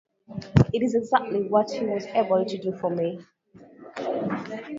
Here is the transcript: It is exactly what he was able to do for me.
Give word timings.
It 0.73 0.81
is 0.81 0.95
exactly 0.95 1.47
what 1.47 1.69
he 1.69 1.85
was 1.85 2.05
able 2.07 2.43
to 2.43 2.57
do 2.57 2.75
for 2.75 2.89
me. 2.89 3.19